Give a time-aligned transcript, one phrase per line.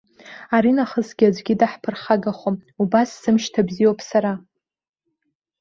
[0.55, 4.33] Аринахысгьы аӡәгьы даҳԥырхагахом, убас сымшьҭа бзиоуп сара.